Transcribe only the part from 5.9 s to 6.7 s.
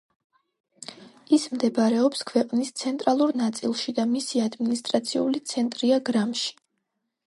გრამში.